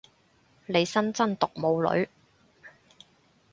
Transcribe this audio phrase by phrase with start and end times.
[0.65, 2.09] 利申真毒冇女